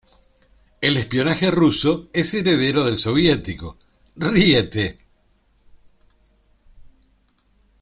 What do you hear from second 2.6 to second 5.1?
del soviético; ¡ríete!